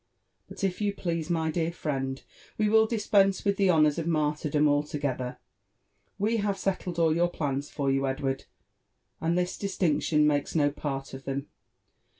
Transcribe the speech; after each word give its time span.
But, 0.49 0.63
if 0.63 0.81
you 0.81 0.95
please, 0.95 1.29
my 1.29 1.51
dear 1.51 1.71
friend, 1.71 2.23
we 2.57 2.69
will 2.69 2.87
dispense 2.87 3.45
with 3.45 3.57
the 3.57 3.69
honours 3.69 3.99
of 3.99 4.07
martyrdom 4.07 4.67
altogether: 4.67 5.37
we 6.17 6.37
have 6.37 6.57
settled 6.57 6.97
all 6.97 7.15
your 7.15 7.29
plans 7.29 7.69
for 7.69 7.91
you, 7.91 8.07
Edward, 8.07 8.45
and 9.19 9.37
this 9.37 9.59
distinction 9.59 10.25
makes 10.25 10.55
no 10.55 10.71
part 10.71 11.13
of 11.13 11.25
them. 11.25 11.49